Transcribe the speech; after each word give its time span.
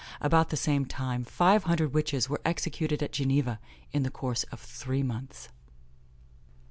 About 0.19 0.49
the 0.49 0.57
same 0.57 0.85
time, 0.85 1.23
five 1.23 1.65
hundred 1.65 1.93
witches 1.93 2.27
were 2.27 2.41
executed 2.43 3.03
at 3.03 3.11
Geneva, 3.11 3.59
in 3.91 4.01
the 4.01 4.09
course 4.09 4.41
of 4.45 4.59
three 4.59 5.03
months. 5.03 5.49